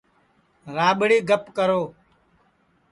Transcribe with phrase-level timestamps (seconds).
[0.75, 1.81] راٻڑی گپ کرو